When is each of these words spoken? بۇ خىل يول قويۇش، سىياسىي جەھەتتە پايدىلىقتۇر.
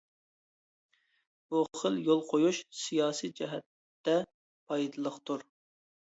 بۇ 1.49 1.59
خىل 1.79 1.99
يول 2.07 2.23
قويۇش، 2.31 2.61
سىياسىي 2.79 3.33
جەھەتتە 3.41 4.15
پايدىلىقتۇر. 4.73 5.45